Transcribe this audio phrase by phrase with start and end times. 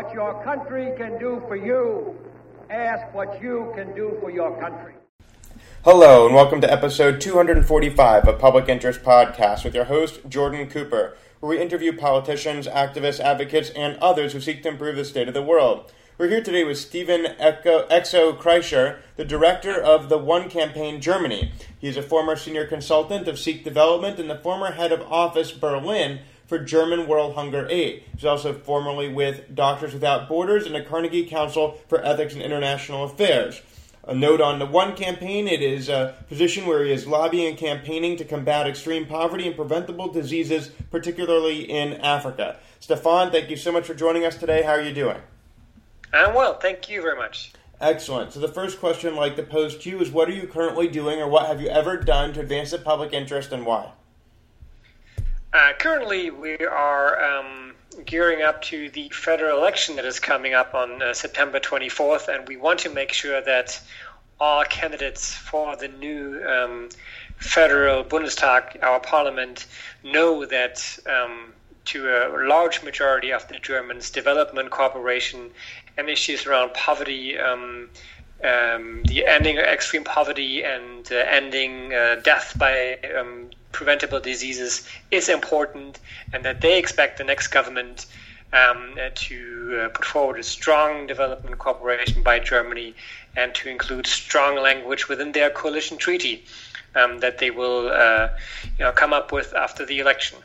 [0.00, 2.16] What your country can do for you.
[2.70, 4.94] Ask what you can do for your country.
[5.84, 11.18] Hello, and welcome to episode 245 of Public Interest Podcast with your host, Jordan Cooper,
[11.40, 15.34] where we interview politicians, activists, advocates, and others who seek to improve the state of
[15.34, 15.92] the world.
[16.16, 21.52] We're here today with Stephen Exo Kreischer, the director of the One Campaign Germany.
[21.78, 25.52] He is a former senior consultant of Seek Development and the former head of office
[25.52, 28.02] Berlin for German World Hunger Aid.
[28.12, 33.04] He's also formerly with Doctors Without Borders and the Carnegie Council for Ethics and International
[33.04, 33.62] Affairs.
[34.02, 37.56] A note on the One campaign it is a position where he is lobbying and
[37.56, 42.58] campaigning to combat extreme poverty and preventable diseases, particularly in Africa.
[42.80, 44.62] Stephan, thank you so much for joining us today.
[44.62, 45.18] How are you doing?
[46.12, 47.52] I'm well, thank you very much.
[47.80, 48.32] Excellent.
[48.32, 50.88] So the first question I'd like to pose to you is what are you currently
[50.88, 53.92] doing or what have you ever done to advance the public interest and why?
[55.52, 60.74] Uh, currently, we are um, gearing up to the federal election that is coming up
[60.74, 63.80] on uh, September 24th, and we want to make sure that
[64.38, 66.88] all candidates for the new um,
[67.36, 69.66] federal Bundestag, our parliament,
[70.04, 71.52] know that um,
[71.86, 75.50] to a large majority of the Germans, development cooperation
[75.98, 77.90] and issues around poverty, um,
[78.44, 84.86] um, the ending of extreme poverty and uh, ending uh, death by um, preventable diseases
[85.10, 85.98] is important,
[86.32, 88.06] and that they expect the next government
[88.52, 92.94] um, uh, to uh, put forward a strong development cooperation by Germany
[93.36, 96.44] and to include strong language within their coalition treaty
[96.94, 98.28] um, that they will uh,
[98.78, 100.38] you know, come up with after the election.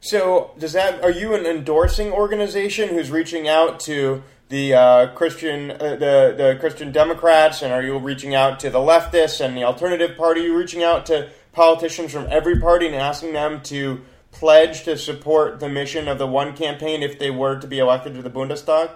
[0.00, 5.70] So, does that are you an endorsing organization who's reaching out to the uh, Christian
[5.70, 9.64] uh, the the Christian Democrats, and are you reaching out to the leftists and the
[9.64, 10.40] Alternative Party?
[10.40, 14.02] Are you reaching out to politicians from every party and asking them to
[14.32, 18.14] pledge to support the mission of the One campaign if they were to be elected
[18.14, 18.90] to the Bundestag?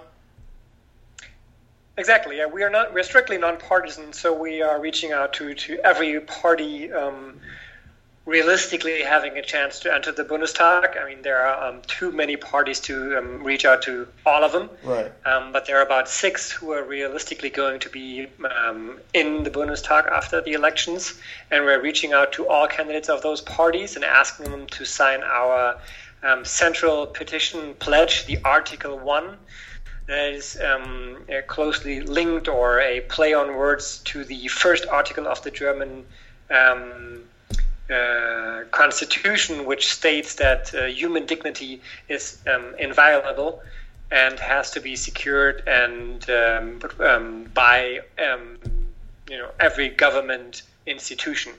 [1.97, 2.37] Exactly.
[2.37, 2.93] Yeah, we are not.
[2.93, 6.91] We're strictly nonpartisan, so we are reaching out to to every party.
[6.91, 7.39] Um,
[8.25, 10.99] realistically having a chance to enter the Bundestag.
[10.99, 14.51] I mean, there are um, too many parties to um, reach out to all of
[14.51, 14.69] them.
[14.83, 15.11] Right.
[15.25, 18.27] Um, but there are about six who are realistically going to be
[18.65, 21.13] um, in the Bundestag after the elections,
[21.51, 25.21] and we're reaching out to all candidates of those parties and asking them to sign
[25.21, 25.77] our
[26.23, 29.37] um, central petition pledge, the Article One.
[30.07, 35.41] That is um, closely linked or a play on words to the first article of
[35.41, 36.05] the German
[37.89, 43.61] uh, constitution, which states that uh, human dignity is um, inviolable
[44.11, 48.57] and has to be secured and um, um, by um,
[49.29, 51.53] you know every government institution.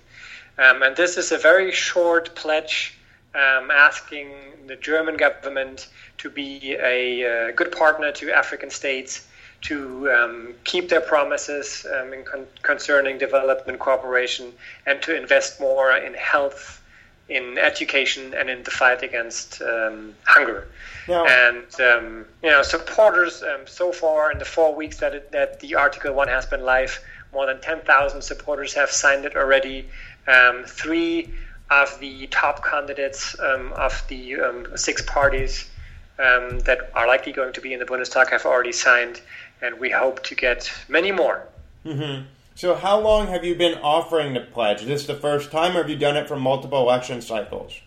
[0.58, 2.98] Um, and this is a very short pledge
[3.34, 4.30] asking
[4.66, 5.88] the German government
[6.18, 9.26] to be a, a uh, good partner to African states
[9.62, 14.52] to um, keep their promises um, in con- concerning development cooperation
[14.86, 16.82] and to invest more in health,
[17.28, 20.68] in education, and in the fight against um, hunger.
[21.08, 21.22] Yeah.
[21.22, 25.60] And um, you know, supporters um, so far in the four weeks that it, that
[25.60, 27.00] the Article One has been live,
[27.32, 29.88] more than ten thousand supporters have signed it already.
[30.28, 31.32] Um, three
[31.70, 34.36] of the top candidates of the
[34.76, 35.70] six parties.
[36.18, 39.20] Um, that are likely going to be in the Bundestag have already signed
[39.62, 41.46] and we hope to get many more.
[41.84, 42.26] Mm-hmm.
[42.54, 44.80] So, how long have you been offering the pledge?
[44.80, 47.80] Is this the first time, or have you done it for multiple election cycles?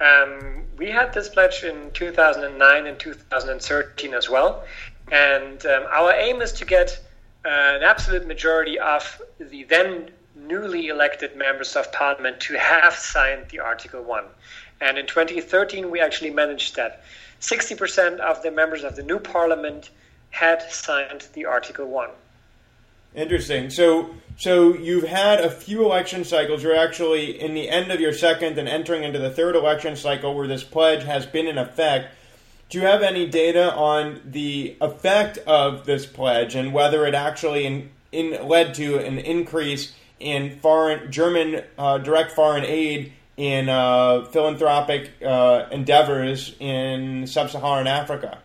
[0.00, 4.64] Um, we had this pledge in 2009 and 2013 as well,
[5.10, 7.00] and um, our aim is to get
[7.44, 13.46] uh, an absolute majority of the then newly elected members of parliament to have signed
[13.50, 14.24] the Article 1.
[14.80, 17.02] And in 2013, we actually managed that.
[17.40, 19.90] 60% of the members of the new parliament
[20.36, 22.10] had signed the Article 1.
[23.14, 23.70] Interesting.
[23.70, 26.62] So, so you've had a few election cycles.
[26.62, 30.34] You're actually in the end of your second and entering into the third election cycle
[30.34, 32.14] where this pledge has been in effect.
[32.68, 37.64] Do you have any data on the effect of this pledge and whether it actually
[37.64, 44.26] in, in, led to an increase in foreign German uh, direct foreign aid in uh,
[44.26, 48.42] philanthropic uh, endeavors in sub-Saharan Africa?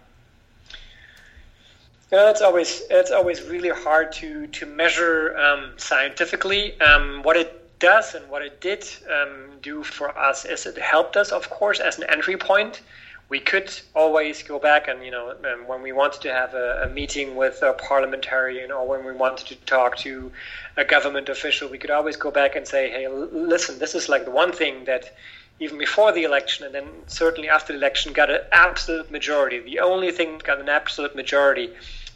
[2.11, 6.79] You know, it's always it's always really hard to to measure um, scientifically.
[6.81, 11.15] Um, what it does and what it did um, do for us is it helped
[11.15, 12.81] us, of course, as an entry point.
[13.29, 16.83] We could always go back and you know um, when we wanted to have a,
[16.83, 20.33] a meeting with a parliamentarian or when we wanted to talk to
[20.75, 24.25] a government official, we could always go back and say, "Hey, listen, this is like
[24.25, 25.13] the one thing that."
[25.59, 29.59] even before the election, and then certainly after the election, got an absolute majority.
[29.59, 31.69] The only thing got an absolute majority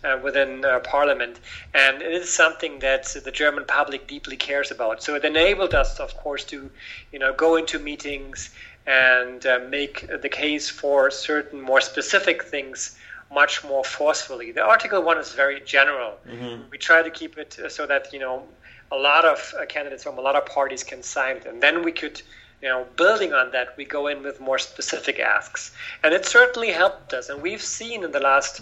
[0.06, 1.40] uh, within uh, Parliament,
[1.74, 5.02] and it is something that the German public deeply cares about.
[5.04, 6.70] So it enabled us, of course, to
[7.12, 8.52] you know go into meetings
[8.88, 12.98] and uh, make the case for certain more specific things
[13.34, 14.52] much more forcefully.
[14.52, 16.14] The Article One is very general.
[16.28, 16.70] Mm-hmm.
[16.70, 18.44] We try to keep it so that you know
[18.92, 21.84] a lot of uh, candidates from a lot of parties can sign it, and then
[21.84, 22.22] we could
[22.62, 25.72] you know, building on that, we go in with more specific asks,
[26.04, 27.30] and it certainly helped us.
[27.30, 28.62] And we've seen in the last,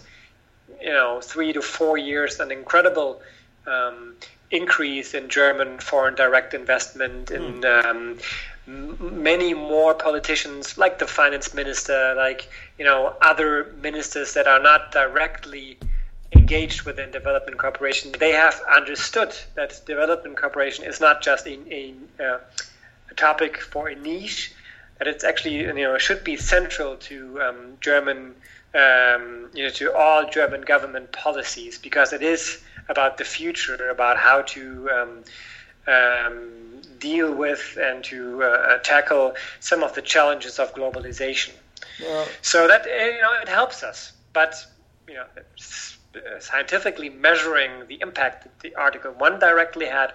[0.81, 3.21] you know, three to four years an incredible
[3.67, 4.15] um,
[4.51, 7.61] increase in German foreign direct investment in.
[7.61, 7.85] Mm.
[7.85, 8.19] Um,
[8.65, 12.47] many more politicians like the finance minister like
[12.79, 15.77] you know other ministers that are not directly
[16.31, 21.93] engaged within development cooperation they have understood that development cooperation is not just a, a
[22.19, 22.39] uh,
[23.11, 24.53] a topic for a niche
[24.97, 28.33] that it's actually you know should be central to um, German
[28.73, 34.17] um, you know to all German government policies because it is about the future about
[34.17, 35.23] how to um,
[35.87, 41.51] um deal with and to uh, tackle some of the challenges of globalization.
[41.99, 42.25] Yeah.
[42.41, 44.55] So that you know it helps us, but
[45.07, 45.25] you know
[46.39, 50.13] scientifically measuring the impact that the Article One directly had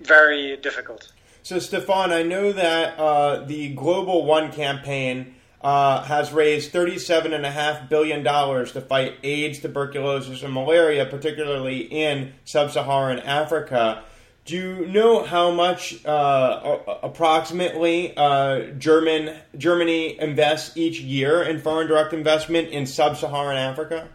[0.00, 1.12] very difficult.
[1.42, 8.24] So, Stephan, I know that uh, the Global One campaign uh, has raised $37.5 billion
[8.24, 14.04] to fight AIDS, tuberculosis, and malaria, particularly in sub Saharan Africa.
[14.44, 21.86] Do you know how much uh, approximately uh, German Germany invests each year in foreign
[21.86, 24.08] direct investment in sub-Saharan Africa?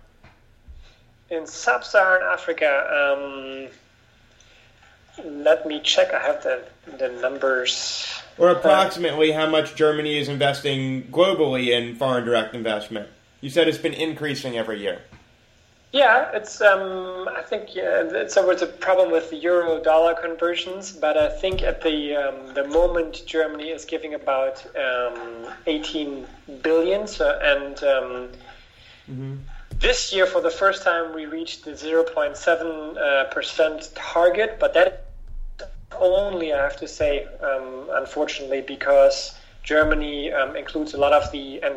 [1.30, 3.70] In sub-Saharan Africa,
[5.18, 6.14] um, let me check.
[6.14, 6.66] I have the
[6.98, 8.22] the numbers.
[8.38, 13.10] Or approximately how much Germany is investing globally in foreign direct investment.
[13.42, 15.02] You said it's been increasing every year.
[15.92, 16.60] Yeah, it's.
[16.62, 18.50] Um, I think yeah, so.
[18.50, 22.68] It's a problem with the euro dollar conversions, but I think at the um, the
[22.68, 26.28] moment Germany is giving about um, 18
[26.62, 27.08] billion.
[27.08, 28.30] So and um,
[29.10, 29.36] mm-hmm.
[29.80, 35.07] this year, for the first time, we reached the 0.7 uh, percent target, but that
[36.00, 41.62] only, I have to say, um, unfortunately, because Germany um, includes a lot of the,
[41.62, 41.76] and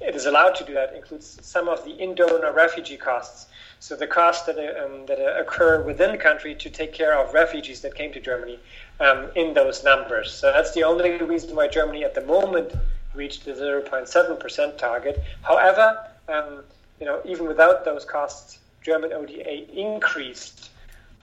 [0.00, 3.46] it is allowed to do that, includes some of the in-donor refugee costs.
[3.80, 7.80] So the costs that, um, that occur within the country to take care of refugees
[7.80, 8.58] that came to Germany
[9.00, 10.32] um, in those numbers.
[10.32, 12.72] So that's the only reason why Germany at the moment
[13.14, 15.22] reached the 0.7% target.
[15.42, 16.62] However, um,
[17.00, 20.70] you know, even without those costs, German ODA increased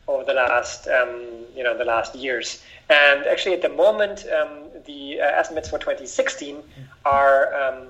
[0.09, 2.61] over the last um, you know the last years.
[2.89, 6.63] And actually, at the moment, um, the uh, estimates for 2016
[7.05, 7.87] are um,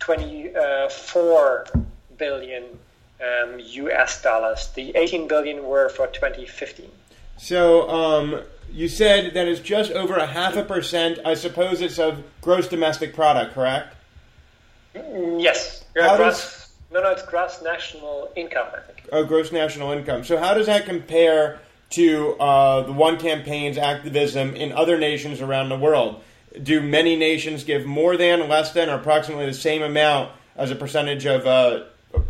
[0.00, 1.66] 24
[2.18, 2.64] billion
[3.58, 4.68] US um, dollars.
[4.74, 6.90] The 18 billion were for 2015.
[7.36, 11.18] So um, you said that it's just over a half a percent.
[11.24, 13.96] I suppose it's of gross domestic product, correct?
[14.94, 15.84] Mm, yes.
[15.96, 16.63] How does,
[16.94, 18.68] no, no, it's gross national income.
[18.72, 20.22] I think uh, gross national income.
[20.22, 21.58] So how does that compare
[21.90, 26.22] to uh, the one campaign's activism in other nations around the world?
[26.62, 30.76] Do many nations give more than, less than, or approximately the same amount as a
[30.76, 31.82] percentage of uh,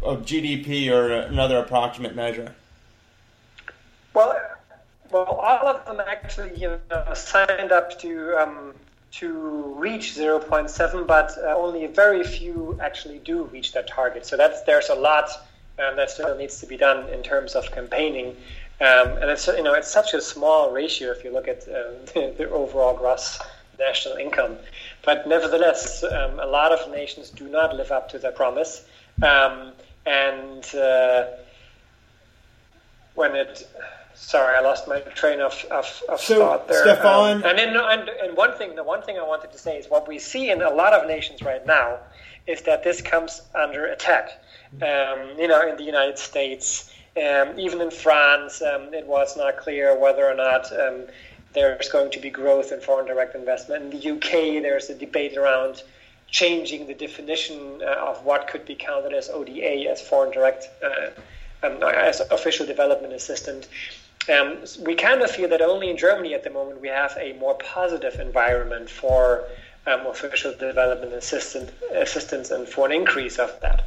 [0.03, 2.55] of GDP or another approximate measure?
[4.15, 4.35] Well,
[5.11, 8.75] well, all of them actually you know, signed up to um,
[9.19, 14.27] to reach 0.7, but uh, only very few actually do reach that target.
[14.27, 15.31] So that's there's a lot
[15.79, 18.37] um, that still needs to be done in terms of campaigning.
[18.81, 22.35] Um, and it's you know it's such a small ratio if you look at the,
[22.39, 23.41] the, overall gross
[23.79, 24.57] national income.
[25.05, 28.85] But nevertheless, um, a lot of nations do not live up to their promise.
[29.23, 29.73] Um,
[30.07, 31.27] and uh,
[33.15, 33.69] when it
[34.15, 36.83] sorry, I lost my train of, of, of so, thought there.
[36.83, 39.77] Stephan, um, and, then, and and one thing, the one thing I wanted to say
[39.79, 41.99] is what we see in a lot of nations right now
[42.47, 44.31] is that this comes under attack.
[44.83, 49.57] Um, you know, in the United States, um, even in France, um, it was not
[49.57, 51.05] clear whether or not um,
[51.53, 53.85] there's going to be growth in foreign direct investment.
[53.85, 55.83] In the UK, there's a debate around
[56.29, 61.67] changing the definition uh, of what could be counted as ODA, as foreign direct, uh,
[61.67, 63.69] um, as official development assistant.
[64.33, 67.35] Um, we kind of feel that only in Germany at the moment we have a
[67.35, 69.45] more positive environment for
[69.87, 73.85] um, official development assistant, assistance and for an increase of that.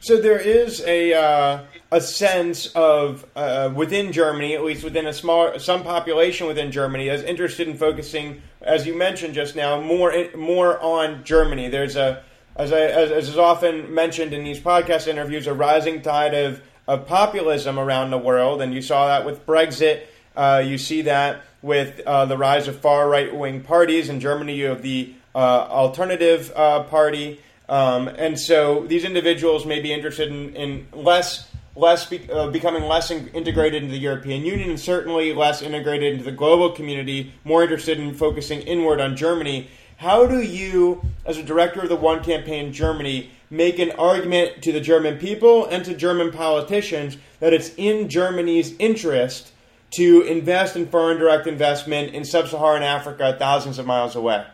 [0.00, 5.12] So there is a uh, a sense of uh, within Germany, at least within a
[5.12, 10.28] small some population within Germany, is interested in focusing, as you mentioned just now, more
[10.36, 11.68] more on Germany.
[11.68, 12.22] There's a
[12.54, 16.60] as, I, as, as is often mentioned in these podcast interviews, a rising tide of,
[16.88, 20.06] of populism around the world, and you saw that with Brexit.
[20.34, 24.54] Uh, you see that with uh, the rise of far right wing parties in Germany.
[24.54, 27.40] You have the uh, Alternative uh, Party.
[27.68, 32.82] Um, and so these individuals may be interested in, in less less be, uh, becoming
[32.84, 37.32] less in, integrated into the European Union and certainly less integrated into the global community,
[37.44, 39.68] more interested in focusing inward on Germany.
[39.98, 44.70] How do you, as a director of the One Campaign Germany, make an argument to
[44.70, 49.50] the German people and to German politicians that it's in Germany's interest
[49.96, 54.46] to invest in foreign direct investment in sub Saharan Africa, thousands of miles away?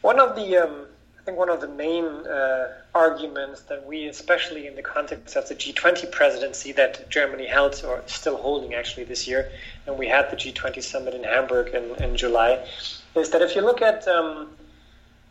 [0.00, 0.86] One of the um,
[1.20, 5.48] I think one of the main uh, arguments that we, especially in the context of
[5.48, 9.52] the G20 presidency that Germany held, or still holding actually this year,
[9.86, 12.66] and we had the G20 summit in Hamburg in, in July,
[13.14, 14.48] is that if you look at um,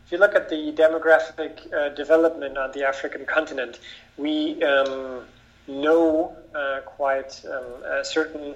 [0.06, 3.78] if you look at the demographic uh, development on the African continent,
[4.16, 5.22] we um,
[5.68, 8.54] know uh, quite um, certain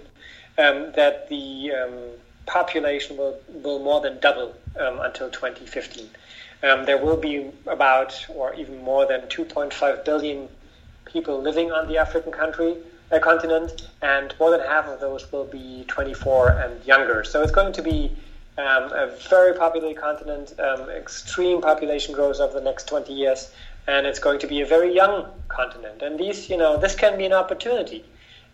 [0.59, 1.99] um, that the um,
[2.47, 6.09] population will, will more than double um, until 2015.
[6.63, 10.49] Um, there will be about, or even more than 2.5 billion
[11.05, 12.77] people living on the African country
[13.13, 17.23] uh, continent, and more than half of those will be 24 and younger.
[17.23, 18.17] So it's going to be
[18.57, 23.51] um, a very populated continent, um, extreme population growth over the next 20 years,
[23.87, 26.03] and it's going to be a very young continent.
[26.03, 28.05] And these, you know, this can be an opportunity.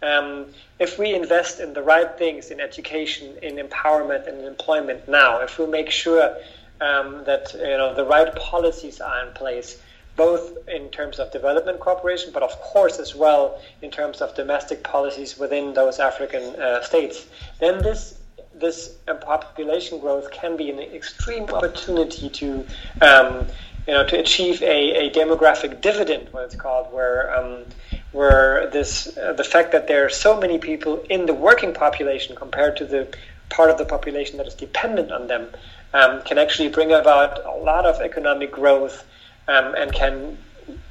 [0.03, 0.47] Um,
[0.79, 5.59] if we invest in the right things, in education, in empowerment, and employment now, if
[5.59, 6.35] we make sure
[6.81, 9.79] um, that you know the right policies are in place,
[10.17, 14.83] both in terms of development cooperation, but of course as well in terms of domestic
[14.83, 17.27] policies within those African uh, states.
[17.59, 18.15] Then this
[18.61, 22.67] this uh, population growth can be an extreme opportunity to
[23.01, 23.47] um,
[23.87, 27.65] you know to achieve a, a demographic dividend, what it's called, where um,
[28.13, 32.37] where this uh, the fact that there are so many people in the working population
[32.37, 33.09] compared to the
[33.49, 35.49] part of the population that is dependent on them
[35.95, 39.05] um, can actually bring about a lot of economic growth
[39.49, 40.39] um, and can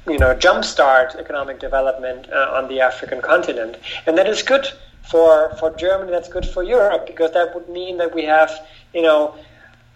[0.06, 4.66] you know jumpstart economic development uh, on the African continent, and that is good
[5.10, 6.10] for for Germany.
[6.10, 8.50] That's good for Europe because that would mean that we have
[8.94, 9.34] you know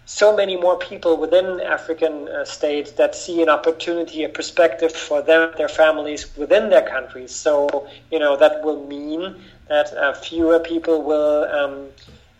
[0.05, 5.21] so many more people within African uh, states that see an opportunity, a perspective for
[5.23, 7.33] them, their families within their countries.
[7.33, 9.35] So you know that will mean
[9.67, 11.45] that uh, fewer people will.
[11.45, 11.87] Um,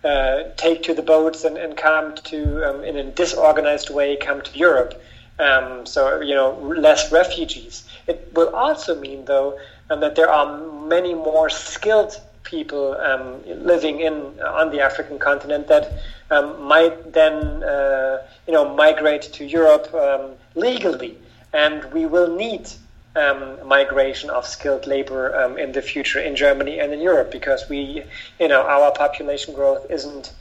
[0.06, 4.40] uh, take to the boats and, and come to, um, in a disorganized way, come
[4.40, 5.02] to Europe.
[5.40, 7.88] Um, so, you know, less refugees.
[8.06, 9.58] It will also mean, though,
[9.90, 15.68] um, that there are many more skilled people um, living in on the African continent
[15.68, 15.92] that
[16.32, 21.18] um, might then, uh, you know, migrate to Europe um, legally.
[21.54, 22.70] And we will need
[23.16, 27.68] um, migration of skilled labor um, in the future in Germany and in Europe because
[27.70, 28.04] we,
[28.40, 30.34] you know, our population growth isn't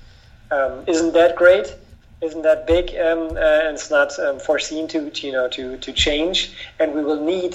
[0.51, 1.75] um, isn't that great,
[2.21, 6.53] isn't that big, uh, and it's not foreseen to, to, you know to to change,
[6.79, 7.55] and we will need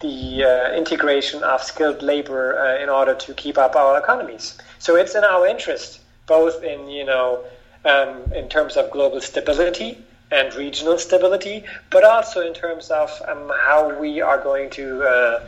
[0.00, 4.58] the uh, integration of skilled labor uh, in order to keep up our economies.
[4.78, 7.44] So it's in our interest, both in you know
[8.34, 9.96] in terms of global stability
[10.30, 15.46] and regional stability, but also in terms of um, how we are going to uh,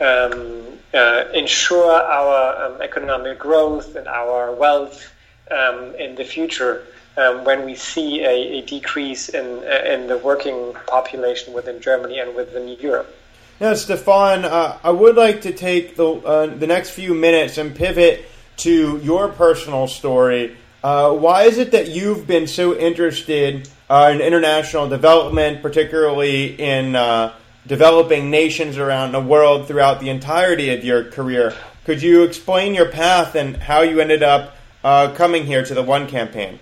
[0.00, 5.12] um, uh, ensure our um, economic growth and our wealth
[5.50, 6.84] um, in the future
[7.16, 12.18] um, when we see a, a decrease in, uh, in the working population within Germany
[12.18, 13.14] and within Europe.
[13.58, 17.74] Now, Stephan, uh, I would like to take the, uh, the next few minutes and
[17.74, 18.26] pivot
[18.58, 20.56] to your personal story.
[20.84, 26.96] Uh, why is it that you've been so interested uh, in international development, particularly in
[26.96, 27.34] uh,
[27.66, 31.54] developing nations around the world throughout the entirety of your career.
[31.84, 35.82] Could you explain your path and how you ended up uh, coming here to the
[35.82, 36.58] One campaign?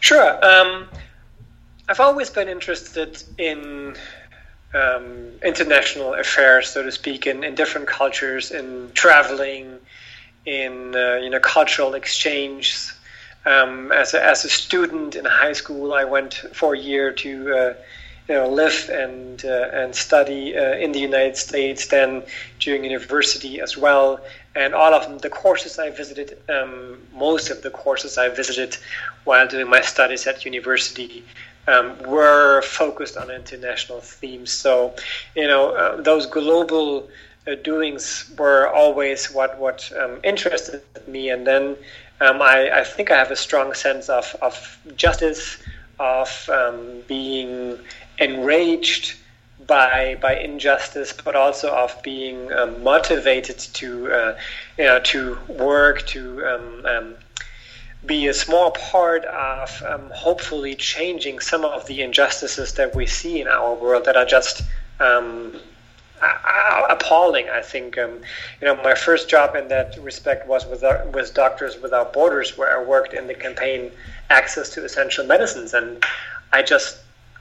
[0.00, 0.44] Sure.
[0.44, 0.88] Um,
[1.88, 3.96] I've always been interested in
[4.74, 9.78] um, international affairs, so to speak, in, in different cultures, in traveling,
[10.46, 12.92] in uh, you know cultural exchange,
[13.46, 17.54] um, as, a, as a student in high school, I went for a year to
[17.54, 17.74] uh,
[18.28, 21.86] you know live and uh, and study uh, in the United States.
[21.88, 22.22] Then
[22.58, 24.20] during university as well,
[24.54, 28.76] and all of them, the courses I visited, um, most of the courses I visited
[29.24, 31.24] while doing my studies at university.
[31.70, 34.50] Um, were focused on international themes.
[34.50, 34.94] So,
[35.34, 37.08] you know, uh, those global
[37.46, 41.76] uh, doings were always what what um, interested me, and then
[42.20, 45.56] um, I, I, think I have a strong sense of, of justice,
[45.98, 47.78] of um, being
[48.18, 49.14] enraged
[49.66, 54.38] by by injustice, but also of being um, motivated to uh,
[54.76, 57.14] you know to work to um,
[58.06, 63.40] be a small part of um, hopefully changing some of the injustices that we see
[63.40, 64.62] in our world that are just
[65.00, 65.54] um,
[66.88, 67.48] appalling.
[67.50, 68.20] I think um,
[68.60, 72.78] you know my first job in that respect was with with Doctors Without Borders, where
[72.78, 73.90] I worked in the campaign
[74.30, 76.04] Access to Essential Medicines, and
[76.52, 76.98] I just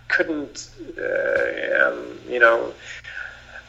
[0.09, 2.73] couldn't, uh, um, you know,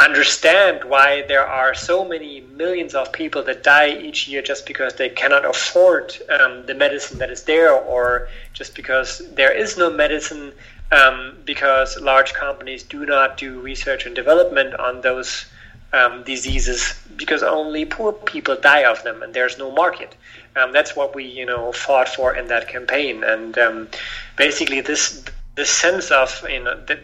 [0.01, 4.95] understand why there are so many millions of people that die each year just because
[4.95, 9.91] they cannot afford um, the medicine that is there, or just because there is no
[9.91, 10.53] medicine
[10.91, 15.47] um, because large companies do not do research and development on those
[15.93, 20.17] um, diseases because only poor people die of them and there's no market.
[20.57, 23.89] Um, that's what we, you know, fought for in that campaign, and um,
[24.37, 25.25] basically this
[25.57, 27.01] the sense of you know that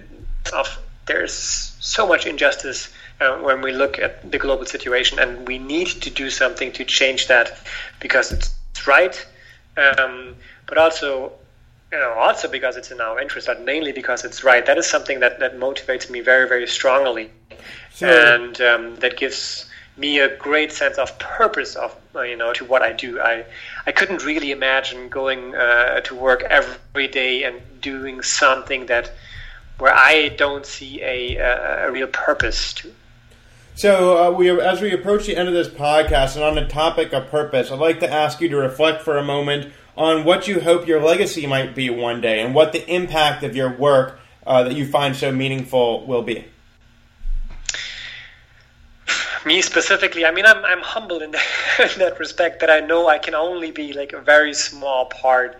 [0.52, 1.32] of there's
[1.80, 2.88] so much injustice
[3.20, 6.84] uh, when we look at the global situation, and we need to do something to
[6.84, 7.58] change that
[8.00, 8.54] because it's
[8.86, 9.26] right,
[9.76, 10.34] um,
[10.66, 11.32] but also
[11.92, 14.66] you know also because it's in our interest, but mainly because it's right.
[14.66, 17.30] That is something that that motivates me very very strongly,
[17.94, 18.08] sure.
[18.08, 22.64] and um, that gives me a great sense of purpose of uh, you know to
[22.64, 23.20] what I do.
[23.20, 23.44] I
[23.86, 29.12] I couldn't really imagine going uh, to work every day and doing something that
[29.78, 32.92] where I don't see a, a, a real purpose to.
[33.74, 37.12] So, uh, we as we approach the end of this podcast, and on the topic
[37.12, 40.60] of purpose, I'd like to ask you to reflect for a moment on what you
[40.60, 44.62] hope your legacy might be one day, and what the impact of your work uh,
[44.62, 46.46] that you find so meaningful will be
[49.46, 51.30] me specifically, I mean, I'm I'm humble in
[51.78, 55.06] that, in that respect that I know I can only be like a very small
[55.06, 55.58] part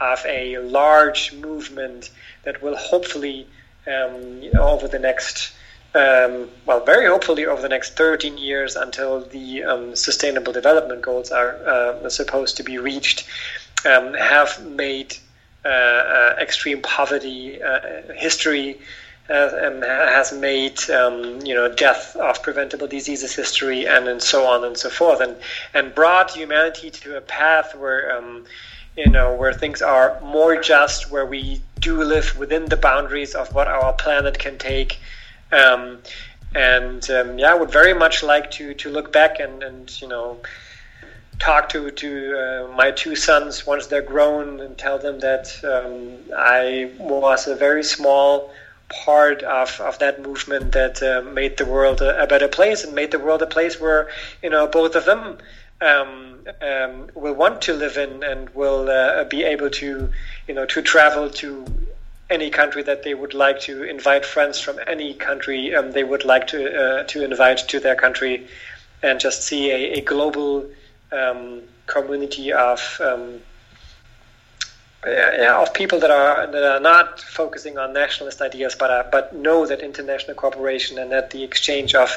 [0.00, 2.10] of a large movement
[2.44, 3.46] that will hopefully,
[3.86, 5.52] um, over the next,
[5.94, 11.30] um, well, very hopefully over the next 13 years until the um, Sustainable Development Goals
[11.30, 13.26] are uh, supposed to be reached,
[13.84, 15.16] um, have made
[15.64, 17.80] uh, uh, extreme poverty uh,
[18.14, 18.78] history
[19.30, 24.64] um, has made um, you know death of preventable diseases history and, and so on
[24.64, 25.20] and so forth.
[25.20, 25.36] And
[25.72, 28.20] and brought humanity to a path where
[28.96, 33.54] you know where things are more just where we do live within the boundaries of
[33.54, 34.98] what our planet can take.
[35.52, 35.98] Um,
[36.54, 40.08] and um, yeah I would very much like to to look back and and you
[40.08, 40.38] know
[41.38, 42.10] talk to to
[42.42, 47.56] uh, my two sons once they're grown and tell them that um, I was a
[47.56, 48.52] very small
[48.88, 52.94] part of, of that movement that uh, made the world a, a, better place and
[52.94, 54.08] made the world a place where
[54.42, 55.38] you know both of them
[55.80, 60.10] um, um, will want to live in and will uh, be able to
[60.48, 61.64] you know to travel to
[62.30, 66.24] any country that they would like to invite friends from any country um, they would
[66.24, 68.46] like to uh, to invite to their country
[69.02, 70.64] and just see a, a global
[71.12, 73.40] um, community of um,
[75.06, 79.66] yeah, of people that are that are not focusing on nationalist ideas, but but know
[79.66, 82.16] that international cooperation and that the exchange of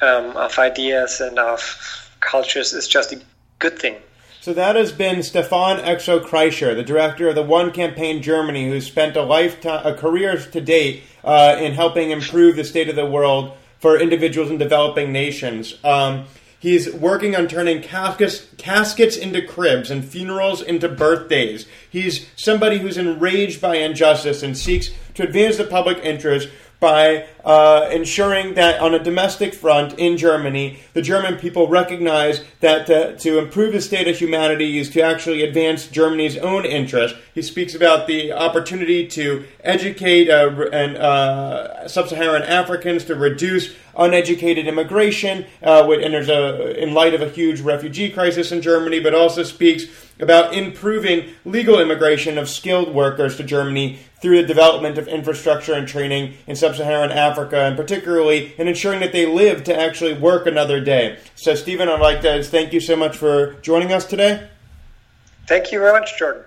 [0.00, 3.20] um, of ideas and of cultures is just a
[3.58, 3.96] good thing.
[4.40, 8.86] So that has been Stephan Exo Kreischer, the director of the One Campaign Germany, who's
[8.86, 13.06] spent a lifetime, a career to date uh, in helping improve the state of the
[13.06, 15.74] world for individuals in developing nations.
[15.82, 16.26] Um,
[16.58, 21.66] He's working on turning caskets, caskets into cribs and funerals into birthdays.
[21.88, 27.88] He's somebody who's enraged by injustice and seeks to advance the public interest by uh,
[27.90, 33.38] ensuring that on a domestic front in Germany, the German people recognize that to, to
[33.38, 37.16] improve the state of humanity is to actually advance Germany's own interest.
[37.34, 44.66] He speaks about the opportunity to educate uh, and uh, sub-Saharan Africans to reduce uneducated
[44.66, 49.14] immigration, uh, and there's a in light of a huge refugee crisis in Germany, but
[49.14, 49.84] also speaks
[50.18, 55.86] about improving legal immigration of skilled workers to Germany through the development of infrastructure and
[55.86, 60.80] training in sub-Saharan Africa, and particularly in ensuring that they live to actually work another
[60.80, 61.18] day.
[61.34, 64.48] So, Stephen, I'd like to thank you so much for joining us today.
[65.46, 66.44] Thank you very much, Jordan.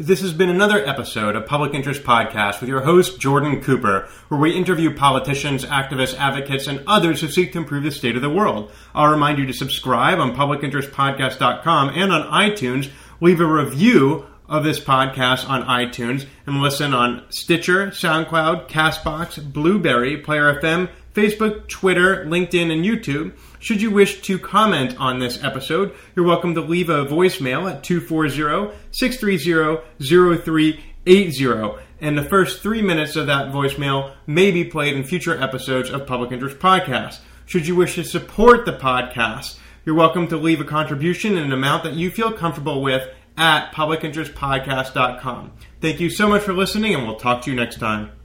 [0.00, 4.38] This has been another episode of Public Interest Podcast with your host, Jordan Cooper, where
[4.38, 8.30] we interview politicians, activists, advocates, and others who seek to improve the state of the
[8.30, 8.70] world.
[8.94, 12.88] I'll remind you to subscribe on publicinterestpodcast.com and on iTunes.
[13.20, 20.18] Leave a review of this podcast on iTunes and listen on Stitcher, SoundCloud, Castbox, Blubrry,
[20.18, 23.32] Player FM, Facebook, Twitter, LinkedIn, and YouTube.
[23.60, 27.82] Should you wish to comment on this episode, you're welcome to leave a voicemail at
[27.82, 31.82] 240 630 0380.
[32.00, 36.06] And the first three minutes of that voicemail may be played in future episodes of
[36.06, 37.18] Public Interest Podcast.
[37.46, 41.52] Should you wish to support the podcast, you're welcome to leave a contribution in an
[41.52, 45.52] amount that you feel comfortable with at publicinterestpodcast.com.
[45.80, 48.17] Thank you so much for listening, and we'll talk to you next time.